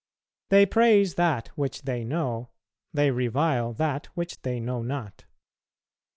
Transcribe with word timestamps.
They 0.49 0.65
praise 0.65 1.13
that 1.13 1.49
which 1.49 1.83
they 1.83 2.03
know, 2.03 2.49
they 2.91 3.11
revile 3.11 3.71
that 3.73 4.07
which 4.15 4.41
they 4.41 4.59
know 4.59 4.81
not. 4.81 5.25